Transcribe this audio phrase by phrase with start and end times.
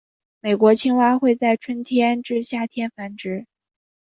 [0.39, 3.45] 美国青蛙会在春天至夏天繁殖。